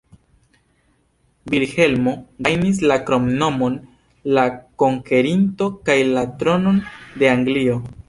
Vilhelmo 1.53 2.13
gajnis 2.47 2.81
la 2.93 2.97
kromnomon 3.11 3.77
"la 4.39 4.49
Konkerinto" 4.85 5.73
kaj 5.91 6.03
la 6.13 6.29
tronon 6.43 6.85
de 7.23 7.35
Anglio. 7.39 7.83